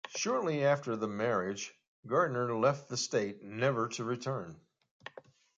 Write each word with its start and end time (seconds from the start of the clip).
Shortly 0.15 0.63
after 0.65 0.95
the 0.95 1.07
marriage 1.07 1.75
Gardiner 2.07 2.57
left 2.57 2.89
the 2.89 2.97
State, 2.97 3.43
never 3.43 3.87
to 3.89 4.03
return. 4.03 4.59